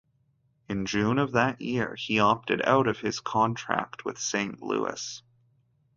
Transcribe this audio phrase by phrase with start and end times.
[0.67, 5.21] In June of that year, he opted out of his contract with Saint Louis.